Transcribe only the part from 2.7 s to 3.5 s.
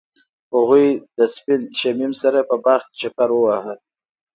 کې چکر